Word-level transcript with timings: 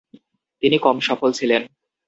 তিনি 0.63 0.77
কম 0.77 0.97
সফল 0.99 1.29
ছিলেন। 1.31 1.61